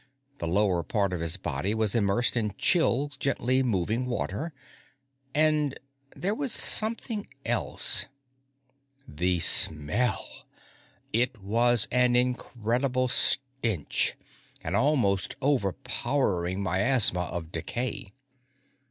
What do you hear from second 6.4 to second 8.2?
something else